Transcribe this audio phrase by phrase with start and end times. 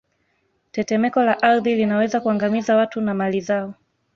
[0.71, 3.73] Tetemeko la ardhi linaweza kuangamiza watu na mali zao